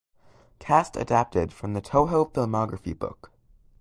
[0.57, 3.31] Cast adapted from the "Toho Filmography" book.